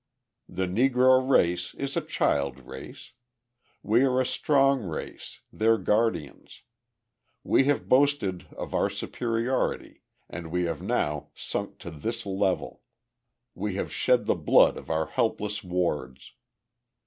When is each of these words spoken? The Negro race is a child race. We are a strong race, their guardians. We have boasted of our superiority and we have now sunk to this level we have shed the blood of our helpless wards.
The 0.49 0.65
Negro 0.65 1.29
race 1.29 1.75
is 1.75 1.95
a 1.95 2.01
child 2.01 2.61
race. 2.61 3.11
We 3.83 4.01
are 4.01 4.19
a 4.19 4.25
strong 4.25 4.81
race, 4.81 5.41
their 5.53 5.77
guardians. 5.77 6.63
We 7.43 7.65
have 7.65 7.87
boasted 7.87 8.47
of 8.57 8.73
our 8.73 8.89
superiority 8.89 10.01
and 10.27 10.49
we 10.49 10.63
have 10.63 10.81
now 10.81 11.27
sunk 11.35 11.77
to 11.81 11.91
this 11.91 12.25
level 12.25 12.81
we 13.53 13.75
have 13.75 13.93
shed 13.93 14.25
the 14.25 14.33
blood 14.33 14.75
of 14.75 14.89
our 14.89 15.05
helpless 15.05 15.63
wards. 15.63 16.33